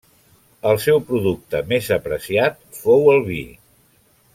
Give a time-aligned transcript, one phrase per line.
[0.69, 3.43] El seu producte més apreciat fou el vi.